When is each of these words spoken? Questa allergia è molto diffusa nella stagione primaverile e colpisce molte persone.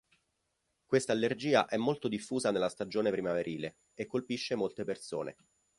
Questa 0.85 1.11
allergia 1.11 1.67
è 1.67 1.77
molto 1.77 2.07
diffusa 2.07 2.49
nella 2.51 2.69
stagione 2.69 3.11
primaverile 3.11 3.75
e 3.93 4.07
colpisce 4.07 4.55
molte 4.55 4.83
persone. 4.83 5.35